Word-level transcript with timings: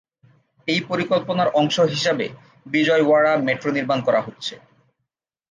এই 0.67 0.79
পরিকল্পনার 0.89 1.49
অংশ 1.53 1.75
হিসাবে 1.93 2.25
বিজয়ওয়াড়া 2.65 3.33
মেট্রো 3.47 3.69
নির্মান 3.71 3.99
করা 4.07 4.21
হচ্ছে। 4.21 4.53